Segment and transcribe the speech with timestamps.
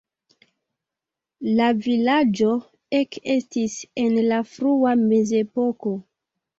[1.59, 2.49] La vilaĝo
[3.03, 5.99] ekestis en la frua Mezepoko.